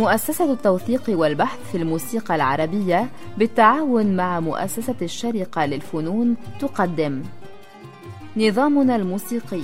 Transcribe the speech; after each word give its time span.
مؤسسة 0.00 0.52
التوثيق 0.52 1.02
والبحث 1.08 1.70
في 1.70 1.76
الموسيقى 1.76 2.34
العربية 2.34 3.10
بالتعاون 3.38 4.16
مع 4.16 4.40
مؤسسة 4.40 4.94
الشرقة 5.02 5.66
للفنون 5.66 6.36
تقدم. 6.60 7.22
نظامنا 8.36 8.96
الموسيقي. 8.96 9.62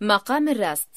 مقام 0.00 0.48
الراست. 0.48 0.96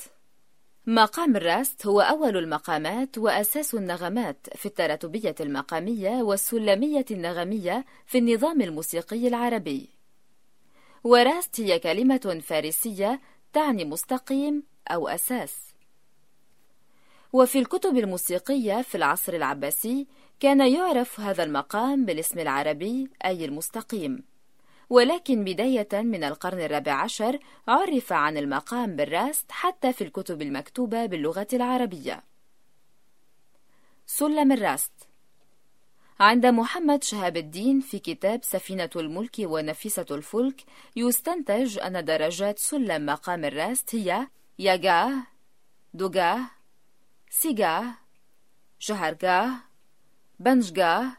مقام 0.85 1.35
الراست 1.35 1.87
هو 1.87 2.01
أول 2.01 2.37
المقامات 2.37 3.17
وأساس 3.17 3.75
النغمات 3.75 4.47
في 4.55 4.65
التراتبية 4.65 5.35
المقامية 5.39 6.09
والسلمية 6.09 7.05
النغمية 7.11 7.85
في 8.05 8.17
النظام 8.17 8.61
الموسيقي 8.61 9.27
العربي. 9.27 9.96
وراست 11.07 11.59
هي 11.61 11.79
كلمة 11.79 12.41
فارسية 12.43 13.21
تعني 13.53 13.85
مستقيم 13.85 14.63
أو 14.87 15.07
أساس. 15.07 15.73
وفي 17.33 17.59
الكتب 17.59 17.97
الموسيقية 17.97 18.81
في 18.81 18.95
العصر 18.95 19.33
العباسي 19.33 20.07
كان 20.39 20.73
يعرف 20.73 21.19
هذا 21.19 21.43
المقام 21.43 22.05
بالاسم 22.05 22.39
العربي 22.39 23.09
أي 23.25 23.45
المستقيم. 23.45 24.23
ولكن 24.89 25.43
بداية 25.43 25.87
من 25.93 26.23
القرن 26.23 26.59
الرابع 26.59 26.93
عشر 26.93 27.39
عرف 27.67 28.13
عن 28.13 28.37
المقام 28.37 28.95
بالراست 28.95 29.51
حتى 29.51 29.93
في 29.93 30.03
الكتب 30.03 30.41
المكتوبة 30.41 31.05
باللغة 31.05 31.47
العربية. 31.53 32.23
سلم 34.05 34.51
الراست. 34.51 35.06
عند 36.19 36.45
محمد 36.45 37.03
شهاب 37.03 37.37
الدين 37.37 37.79
في 37.79 37.99
كتاب 37.99 38.43
سفينة 38.43 38.89
الملك 38.95 39.35
ونفيسة 39.39 40.05
الفلك 40.11 40.63
يستنتج 40.95 41.79
أن 41.79 42.05
درجات 42.05 42.59
سلم 42.59 43.05
مقام 43.05 43.45
الراست 43.45 43.95
هي 43.95 44.27
ياجاه 44.59 45.13
دوجاه 45.93 46.39
سيجاه 47.29 47.85
جهرجاه 48.81 49.49
بنججاه 50.39 51.11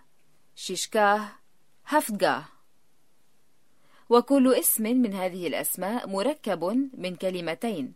شيشكاه 0.55 1.29
هفتجاه 1.87 2.45
وكل 4.09 4.55
اسم 4.55 4.83
من 4.83 5.15
هذه 5.15 5.47
الأسماء 5.47 6.09
مركب 6.09 6.65
من 6.95 7.17
كلمتين. 7.17 7.93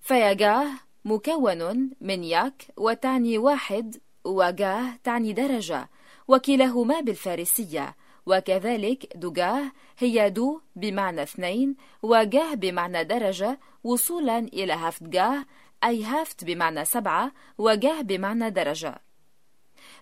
فيجاه 0.00 0.68
مكون 1.04 1.90
من 2.00 2.24
ياك 2.24 2.66
وتعني 2.76 3.38
واحد 3.38 3.96
وجاه 4.28 4.98
تعني 5.04 5.32
درجة 5.32 5.88
وكلاهما 6.28 7.00
بالفارسية 7.00 7.96
وكذلك 8.26 9.16
دجاه 9.16 9.72
هي 9.98 10.30
دو 10.30 10.60
بمعنى 10.76 11.22
اثنين 11.22 11.76
وجاه 12.02 12.54
بمعنى 12.54 13.04
درجة 13.04 13.58
وصولا 13.84 14.38
إلى 14.38 14.72
هفتجاه 14.72 15.44
أي 15.84 16.04
هفت 16.04 16.44
بمعنى 16.44 16.84
سبعة 16.84 17.32
وجاه 17.58 18.00
بمعنى 18.00 18.50
درجة. 18.50 19.00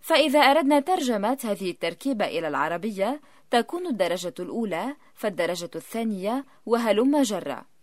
فإذا 0.00 0.38
أردنا 0.38 0.80
ترجمة 0.80 1.38
هذه 1.44 1.70
التركيبة 1.70 2.24
إلى 2.24 2.48
العربية 2.48 3.20
تكون 3.50 3.86
الدرجة 3.86 4.34
الأولى 4.40 4.96
فالدرجة 5.14 5.70
الثانية 5.74 6.44
وهلم 6.66 7.22
جرة 7.22 7.75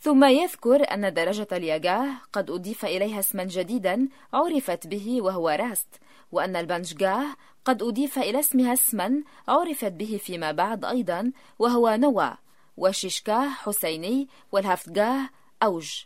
ثم 0.00 0.24
يذكر 0.24 0.94
أن 0.94 1.14
درجة 1.14 1.48
الياجاه 1.52 2.08
قد 2.32 2.50
أضيف 2.50 2.84
إليها 2.84 3.20
اسما 3.20 3.44
جديدا 3.44 4.08
عرفت 4.32 4.86
به 4.86 5.22
وهو 5.22 5.48
راست 5.48 5.88
وأن 6.32 6.56
البنججاه 6.56 7.26
قد 7.64 7.82
أضيف 7.82 8.18
إلى 8.18 8.40
اسمها 8.40 8.72
اسما 8.72 9.22
عرفت 9.48 9.92
به 9.92 10.20
فيما 10.22 10.52
بعد 10.52 10.84
أيضا 10.84 11.32
وهو 11.58 11.96
نوى 11.96 12.36
وشيشكاه 12.76 13.48
حسيني 13.48 14.28
والهفتجاه 14.52 15.28
أوج. 15.62 16.04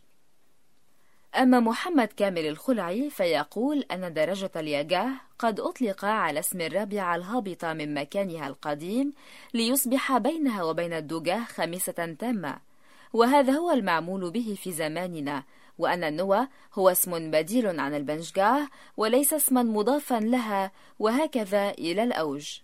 أما 1.37 1.60
محمد 1.60 2.09
كامل 2.09 2.47
الخلعي 2.47 3.10
فيقول 3.10 3.81
أن 3.81 4.15
درجة 4.15 4.50
الياجاه 4.56 5.10
قد 5.38 5.60
أطلق 5.60 6.04
على 6.04 6.41
اسم 6.41 6.60
الرابعة 6.60 7.16
الهابطة 7.16 7.72
من 7.72 7.94
مكانها 7.94 8.47
القديم 8.47 9.12
ليصبح 9.54 10.19
بينها 10.19 10.62
وبين 10.62 10.93
الدجاه 10.93 11.44
خميسة 11.44 12.16
تامة. 12.19 12.73
وهذا 13.14 13.52
هو 13.52 13.70
المعمول 13.70 14.30
به 14.30 14.56
في 14.62 14.72
زماننا 14.72 15.44
وأن 15.78 16.04
النوى 16.04 16.48
هو 16.72 16.88
اسم 16.88 17.30
بديل 17.30 17.80
عن 17.80 17.94
البنججاه 17.94 18.69
وليس 18.97 19.32
اسما 19.32 19.62
مضافا 19.62 20.20
لها 20.20 20.72
وهكذا 20.98 21.70
إلى 21.70 22.03
الأوج. 22.03 22.60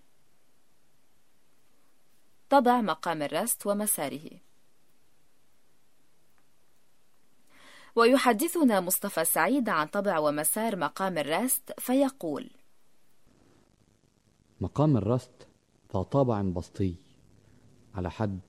طبع 2.50 2.80
مقام 2.80 3.22
الرست 3.22 3.66
ومساره. 3.66 4.30
ويحدثنا 7.96 8.80
مصطفى 8.80 9.24
سعيد 9.24 9.68
عن 9.68 9.86
طبع 9.86 10.18
ومسار 10.18 10.76
مقام 10.76 11.18
الراست 11.18 11.80
فيقول 11.80 12.50
مقام 14.60 14.96
الرست 14.96 15.48
ذا 15.94 16.02
طابع 16.02 16.42
بسطي 16.42 16.94
على 17.94 18.10
حد 18.10 18.40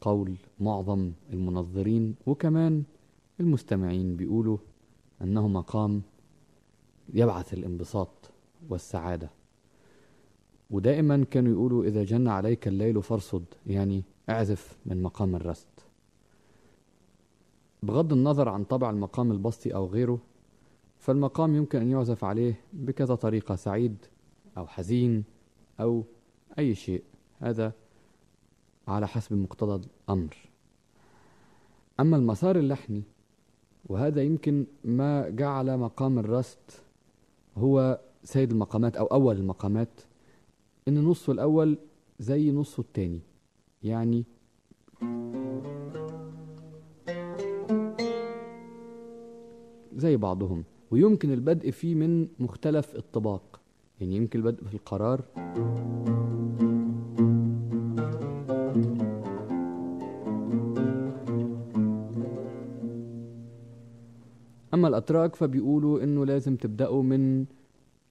قول 0.00 0.36
معظم 0.60 1.12
المنظرين 1.32 2.14
وكمان 2.26 2.82
المستمعين 3.40 4.16
بيقولوا 4.16 4.58
أنه 5.22 5.48
مقام 5.48 6.02
يبعث 7.14 7.54
الانبساط 7.54 8.30
والسعادة. 8.68 9.30
ودائما 10.70 11.24
كانوا 11.30 11.52
يقولوا 11.52 11.84
إذا 11.84 12.04
جن 12.04 12.28
عليك 12.28 12.68
الليل 12.68 13.02
فارصد 13.02 13.44
يعني 13.66 14.04
اعزف 14.30 14.76
من 14.86 15.02
مقام 15.02 15.36
الرست. 15.36 15.68
بغض 17.82 18.12
النظر 18.12 18.48
عن 18.48 18.64
طبع 18.64 18.90
المقام 18.90 19.32
البسطي 19.32 19.74
أو 19.74 19.86
غيره 19.86 20.18
فالمقام 20.98 21.54
يمكن 21.54 21.80
أن 21.80 21.90
يعزف 21.90 22.24
عليه 22.24 22.60
بكذا 22.72 23.14
طريقة 23.14 23.54
سعيد 23.54 23.96
أو 24.56 24.66
حزين 24.66 25.24
أو 25.80 26.04
أي 26.58 26.74
شيء. 26.74 27.02
هذا 27.38 27.72
على 28.88 29.08
حسب 29.08 29.36
مقتضى 29.36 29.88
الأمر. 30.04 30.36
أما 32.00 32.16
المسار 32.16 32.56
اللحني 32.56 33.02
وهذا 33.86 34.22
يمكن 34.22 34.66
ما 34.84 35.28
جعل 35.28 35.78
مقام 35.78 36.18
الرست 36.18 36.82
هو 37.56 38.00
سيد 38.24 38.50
المقامات 38.50 38.96
أو 38.96 39.06
أول 39.06 39.36
المقامات 39.36 40.00
إن 40.88 41.04
نصه 41.04 41.32
الأول 41.32 41.78
زي 42.18 42.50
نصه 42.50 42.80
التاني 42.80 43.20
يعني 43.82 44.24
زي 49.96 50.16
بعضهم. 50.16 50.64
ويمكن 50.90 51.32
البدء 51.32 51.70
فيه 51.70 51.94
من 51.94 52.28
مختلف 52.38 52.96
الطباق. 52.96 53.60
يعني 54.00 54.16
يمكن 54.16 54.38
البدء 54.38 54.64
في 54.64 54.74
القرار. 54.74 55.24
أما 64.78 64.88
الأتراك 64.88 65.36
فبيقولوا 65.36 66.02
إنه 66.02 66.26
لازم 66.26 66.56
تبدأوا 66.56 67.02
من 67.02 67.44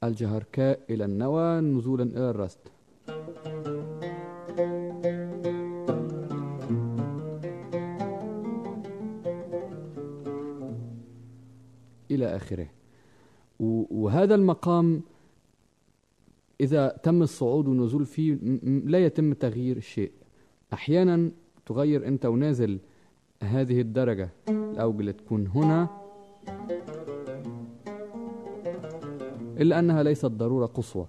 الجهركاء 0.03 0.79
إلى 0.89 1.05
النوى 1.05 1.59
نزولا 1.61 2.03
إلى 2.03 2.29
الرست. 2.29 2.59
إلى 12.11 12.35
آخره. 12.35 12.67
وهذا 13.59 14.35
المقام 14.35 15.01
إذا 16.61 16.87
تم 17.03 17.21
الصعود 17.21 17.67
والنزول 17.67 18.05
فيه 18.05 18.33
لا 18.63 19.05
يتم 19.05 19.33
تغيير 19.33 19.79
شيء. 19.79 20.11
أحيانا 20.73 21.31
تغير 21.65 22.07
أنت 22.07 22.25
ونازل 22.25 22.79
هذه 23.43 23.81
الدرجة. 23.81 24.29
الأوج 24.49 25.13
تكون 25.13 25.47
هنا 25.47 26.06
إلا 29.59 29.79
أنها 29.79 30.03
ليست 30.03 30.25
ضرورة 30.25 30.65
قصوى. 30.65 31.07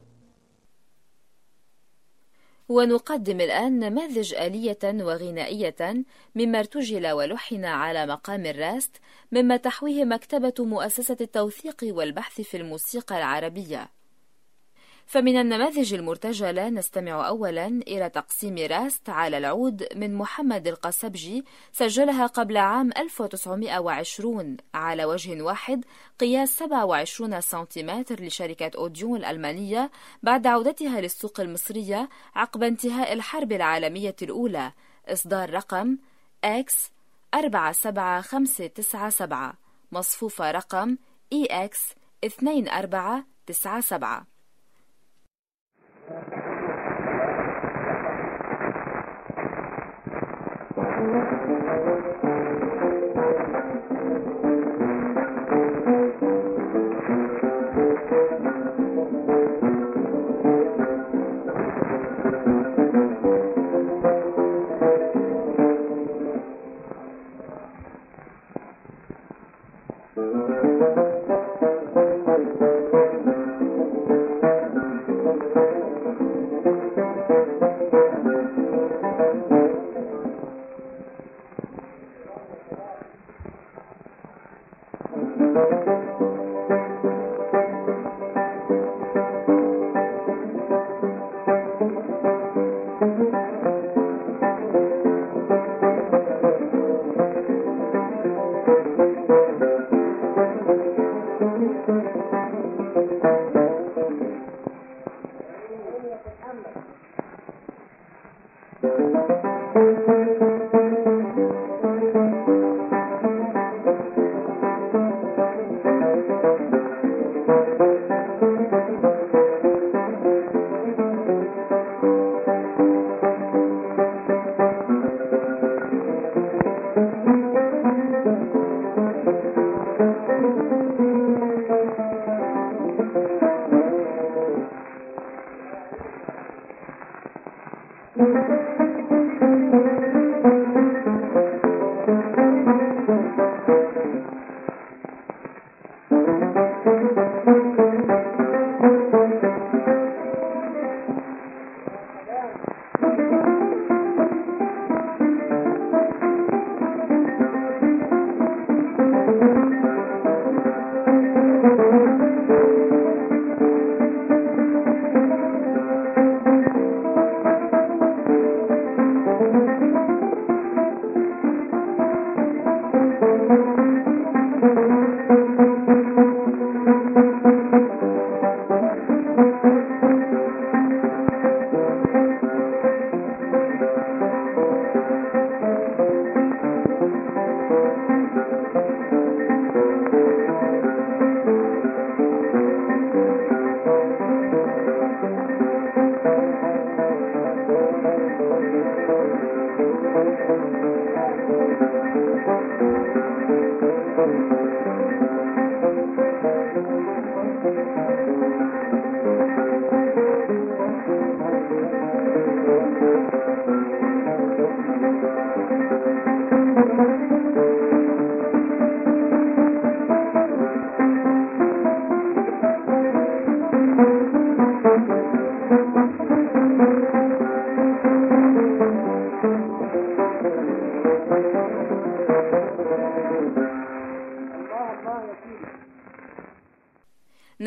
ونقدم 2.68 3.40
الآن 3.40 3.78
نماذج 3.78 4.34
آلية 4.34 4.78
وغنائية 4.84 6.04
مما 6.34 6.58
ارتجل 6.58 7.10
ولحن 7.12 7.64
على 7.64 8.06
مقام 8.06 8.46
الراست 8.46 8.96
مما 9.32 9.56
تحويه 9.56 10.04
مكتبة 10.04 10.54
مؤسسة 10.58 11.16
التوثيق 11.20 11.76
والبحث 11.82 12.40
في 12.40 12.56
الموسيقى 12.56 13.18
العربية. 13.18 13.97
فمن 15.08 15.36
النماذج 15.36 15.94
المرتجلة 15.94 16.68
نستمع 16.68 17.28
أولا 17.28 17.66
إلى 17.66 18.08
تقسيم 18.08 18.58
راست 18.58 19.10
على 19.10 19.38
العود 19.38 19.86
من 19.96 20.14
محمد 20.14 20.68
القسبجي 20.68 21.44
سجلها 21.72 22.26
قبل 22.26 22.56
عام 22.56 22.90
1920 22.96 24.56
على 24.74 25.04
وجه 25.04 25.42
واحد 25.42 25.84
قياس 26.20 26.56
27 26.56 27.40
سنتيمتر 27.40 28.24
لشركة 28.24 28.70
أوديون 28.78 29.18
الألمانية 29.18 29.90
بعد 30.22 30.46
عودتها 30.46 31.00
للسوق 31.00 31.40
المصرية 31.40 32.08
عقب 32.34 32.62
انتهاء 32.62 33.12
الحرب 33.12 33.52
العالمية 33.52 34.16
الأولى. 34.22 34.72
إصدار 35.08 35.50
رقم 35.50 35.98
X 36.46 36.74
47597 37.34 39.52
مصفوفة 39.92 40.50
رقم 40.50 40.96
EX 41.34 41.76
2497 42.24 44.37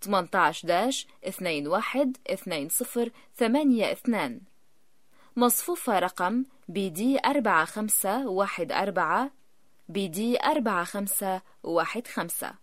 18 0.07 0.67
داش 0.67 1.07
21 1.24 2.13
20 2.29 2.67
82 3.41 4.41
مصفوفة 5.35 6.00
رقم 6.00 6.45
بي 6.67 6.89
دي 6.89 7.19
4514 7.25 9.29
بي 9.89 10.07
دي 10.07 10.39
4515 10.39 12.55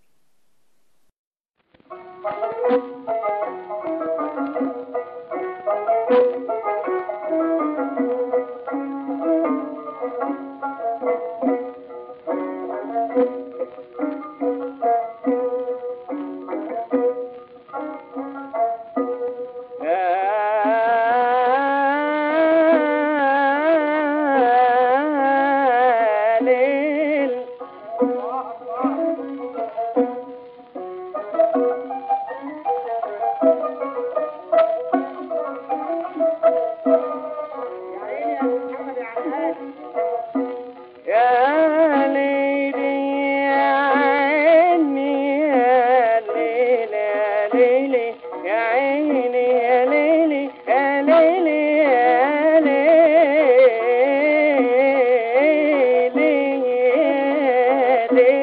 day. 58.14 58.41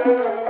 you. 0.05 0.44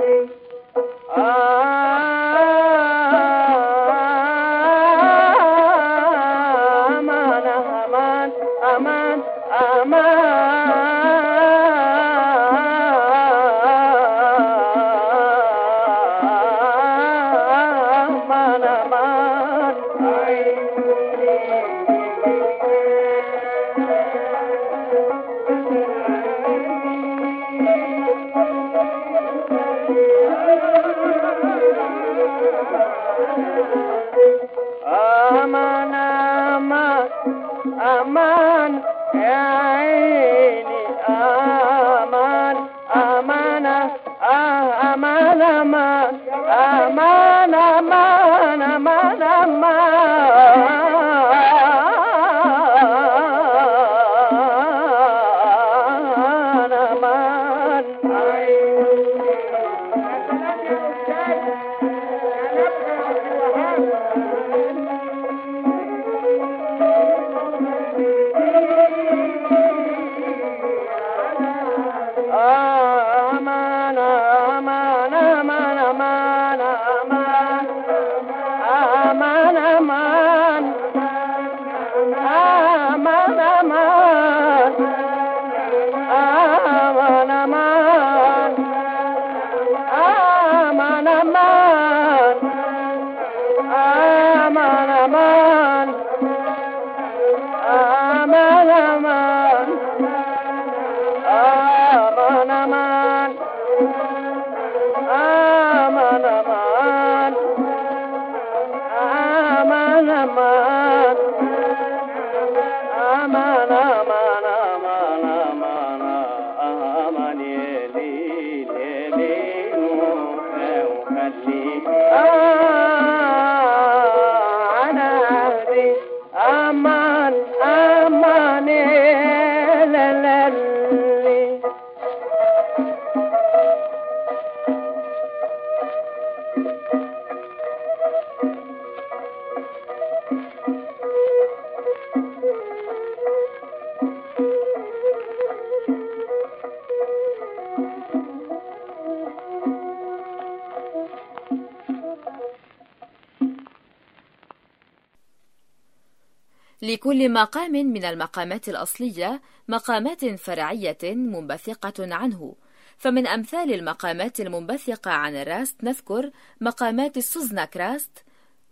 لكل 157.06 157.32
مقام 157.32 157.72
من 157.72 158.04
المقامات 158.04 158.68
الأصلية 158.68 159.42
مقامات 159.68 160.24
فرعية 160.24 160.98
منبثقة 161.04 162.14
عنه. 162.14 162.54
فمن 162.98 163.26
أمثال 163.26 163.74
المقامات 163.74 164.40
المنبثقة 164.40 165.10
عن 165.10 165.36
الراست 165.36 165.84
نذكر 165.84 166.30
مقامات 166.60 167.16
السوزناك 167.16 167.76
راست 167.76 168.24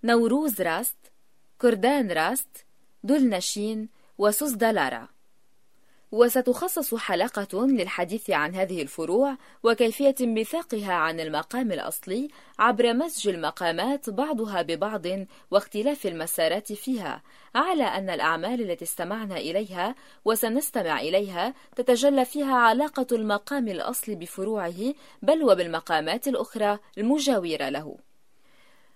نوروز 0.05 0.61
راست 0.61 0.97
كردان 1.59 2.13
راست 2.13 2.67
دلنشين 3.03 3.89
وسوزدالارا. 4.19 5.09
وستخصص 6.15 6.95
حلقة 6.95 7.67
للحديث 7.67 8.31
عن 8.31 8.55
هذه 8.55 8.83
الفروع 8.83 9.37
وكيفية 9.63 10.15
انبثاقها 10.21 10.93
عن 10.93 11.21
المقام 11.21 11.73
الأصلي 11.73 12.29
عبر 12.59 12.95
مزج 12.95 13.29
المقامات 13.29 14.11
بعضها 14.11 14.63
ببعض 14.63 15.03
واختلاف 15.51 16.07
المسارات 16.07 16.73
فيها 16.73 17.23
على 17.55 17.85
أن 17.85 18.11
الأعمال 18.11 18.71
التي 18.71 18.85
استمعنا 18.85 19.37
إليها 19.37 19.95
وسنستمع 20.25 21.01
إليها 21.01 21.55
تتجلى 21.77 22.25
فيها 22.25 22.55
علاقة 22.55 23.07
المقام 23.13 23.69
الأصلي 23.69 24.15
بفروعه 24.15 24.95
بل 25.23 25.43
وبالمقامات 25.43 26.29
الأخرى 26.29 26.79
المجاورة 26.99 27.69
له. 27.69 27.97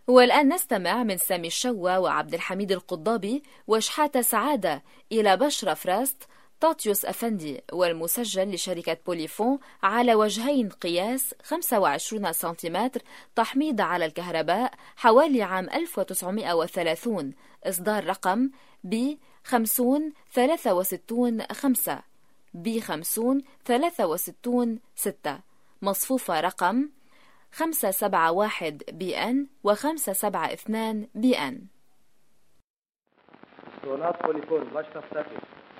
والآن 0.06 0.54
نستمع 0.54 1.02
من 1.02 1.16
سامي 1.16 1.46
الشوا 1.46 1.96
وعبد 1.96 2.34
الحميد 2.34 2.72
القضابي 2.72 3.42
وشحاتة 3.66 4.20
سعادة 4.20 4.82
إلى 5.12 5.36
بشرة 5.36 5.74
فراست 5.74 6.22
طاطيوس 6.60 7.04
أفندي 7.04 7.62
والمسجل 7.72 8.54
لشركة 8.54 8.96
بوليفون 9.06 9.58
على 9.82 10.14
وجهين 10.14 10.68
قياس 10.68 11.34
25 11.42 12.32
سنتيمتر 12.32 13.00
تحميض 13.34 13.80
على 13.80 14.04
الكهرباء 14.04 14.72
حوالي 14.96 15.42
عام 15.42 15.70
1930 15.70 17.34
إصدار 17.64 18.06
رقم 18.06 18.50
ب 18.84 19.16
50 19.44 20.12
63 20.32 21.42
5 21.52 22.02
ب 22.54 22.78
50 22.80 23.42
63 23.64 24.78
6 24.94 25.40
مصفوفة 25.82 26.40
رقم 26.40 26.88
571 27.52 28.78
بي 28.92 29.16
إن 29.16 29.46
و 29.64 29.74
572 29.74 31.08
بي 31.14 31.38
إن. 31.38 31.66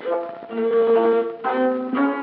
Thank 0.09 1.95
you. 1.95 2.18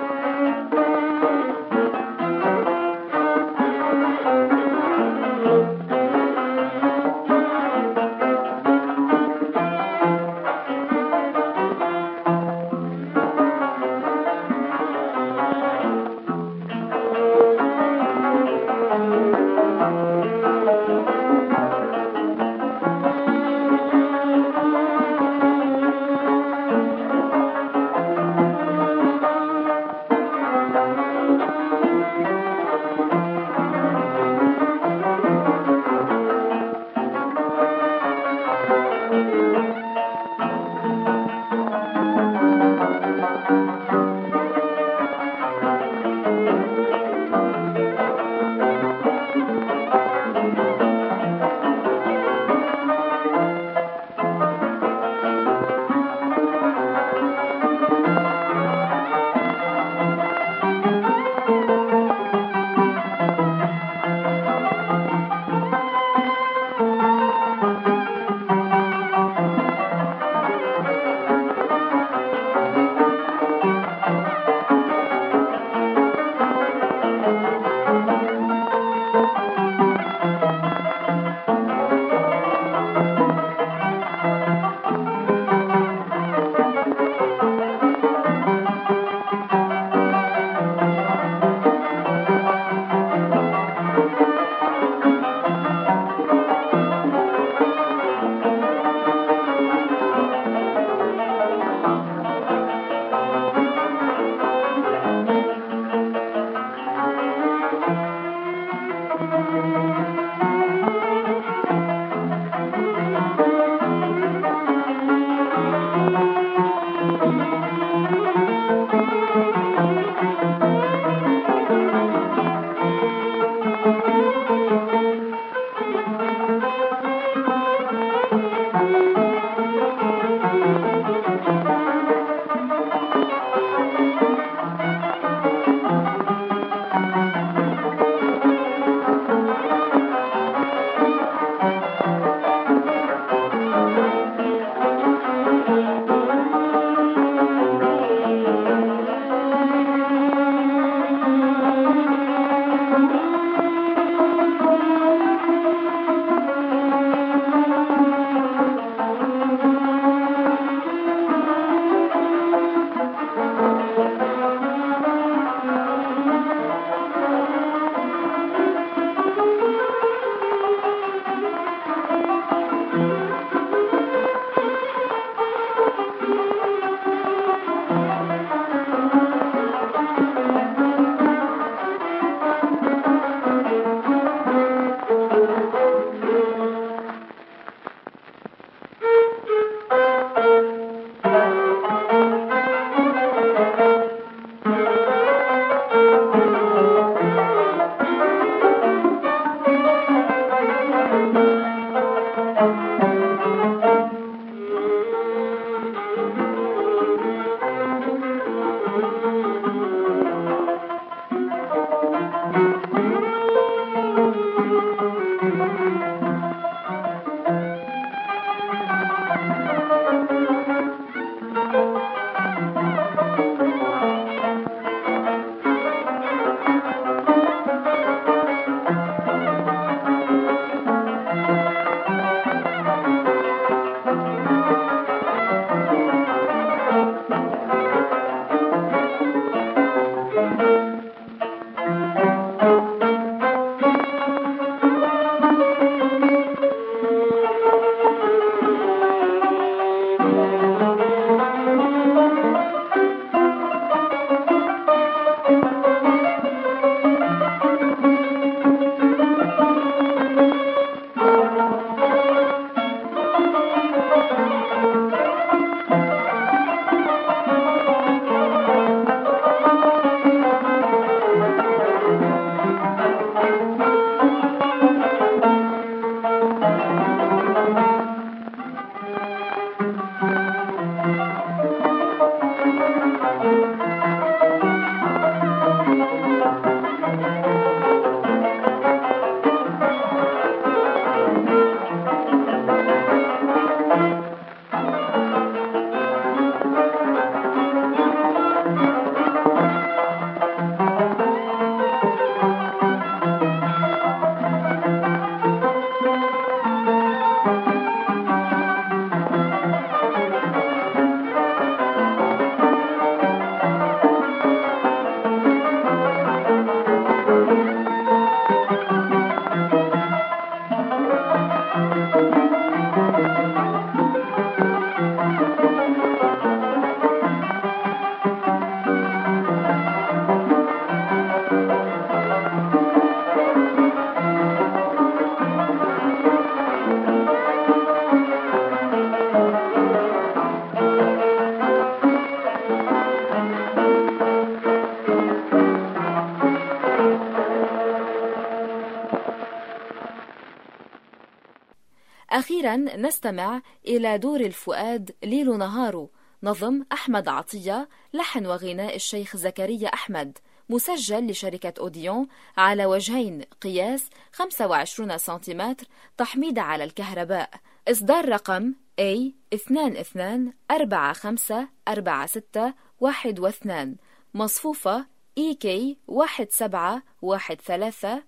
أخيرا 352.76 352.98
نستمع 352.98 353.62
إلى 353.88 354.18
دور 354.18 354.40
الفؤاد 354.40 355.12
ليل 355.24 355.58
نهار. 355.58 356.08
نظم 356.44 356.86
أحمد 356.92 357.28
عطية 357.28 357.90
لحن 358.14 358.46
وغناء 358.46 358.96
الشيخ 358.96 359.38
زكريا 359.38 359.88
أحمد. 359.88 360.38
مسجل 360.70 361.32
لشركة 361.32 361.74
أوديون 361.80 362.28
على 362.58 362.86
وجهين 362.86 363.42
قياس 363.42 364.10
25 364.32 365.18
سنتيمتر 365.18 365.88
تحميض 366.18 366.60
على 366.60 366.84
الكهرباء. 366.84 367.50
إصدار 367.88 368.30
رقم 368.30 368.74
A 369.02 369.32
22 369.54 370.54
45 370.72 371.68
46 371.88 372.74
12 373.00 373.96
مصفوفة 374.34 375.06
EK 375.40 375.66
1713 376.10 378.24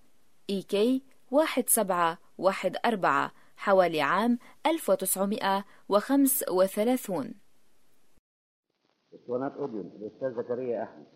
EK 0.51 0.75
1714 1.31 3.31
حوالي 3.57 4.01
عام 4.01 4.39
1935 4.65 7.33
اسطوانات 9.13 9.51
اوديون 9.51 9.91
الاستاذ 9.95 10.43
زكريا 10.43 10.83
احمد 10.83 11.07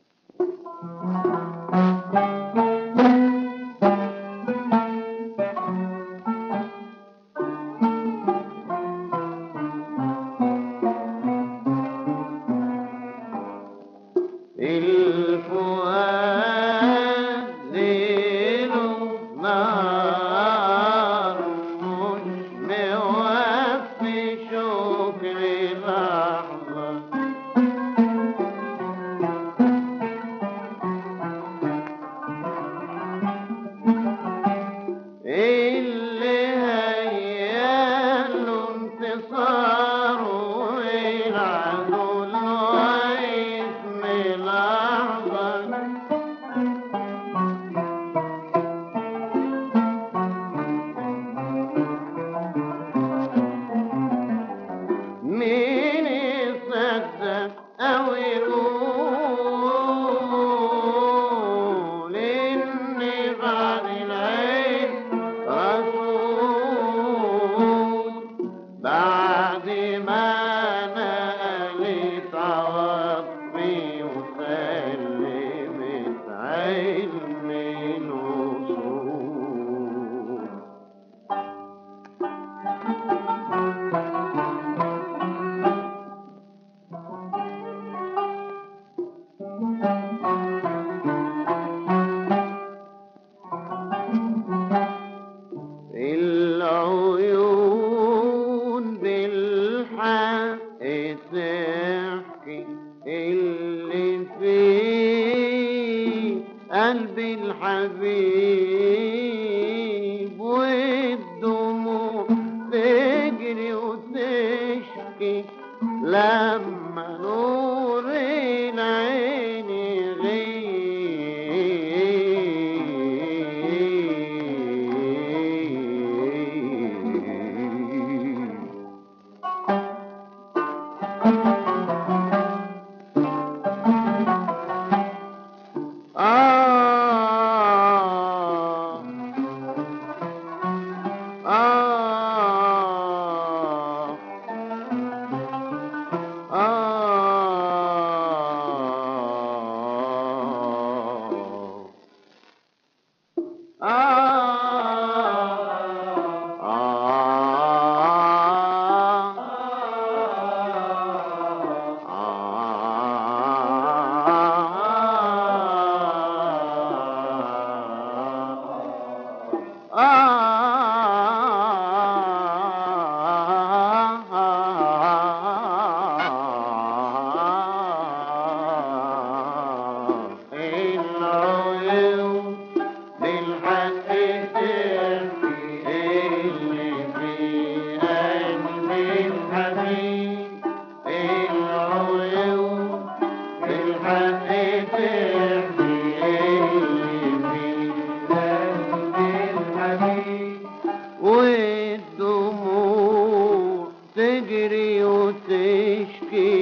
والدموع 202.42 203.88
تجري 204.16 205.04
وتشكي 205.06 206.56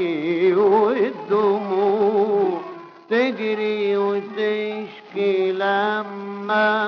والدموع 0.54 2.10
تجري 3.10 3.98
وتشكي 3.98 5.52
لما 5.52 6.79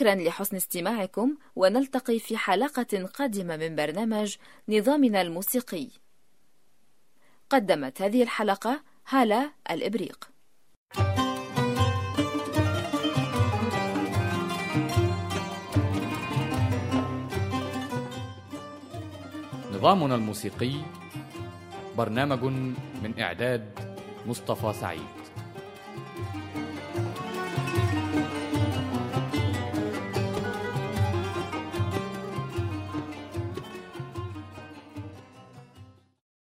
شكرا 0.00 0.14
لحسن 0.14 0.56
استماعكم 0.56 1.36
ونلتقي 1.56 2.18
في 2.18 2.36
حلقة 2.36 3.06
قادمة 3.06 3.56
من 3.56 3.76
برنامج 3.76 4.36
نظامنا 4.68 5.20
الموسيقي. 5.22 5.88
قدمت 7.50 8.02
هذه 8.02 8.22
الحلقة 8.22 8.82
هالة 9.08 9.52
الإبريق. 9.70 10.29
نظامنا 19.80 20.14
الموسيقي 20.14 20.72
برنامج 21.98 22.44
من 23.02 23.14
إعداد 23.20 23.64
مصطفى 24.26 24.72
سعيد. 24.80 25.19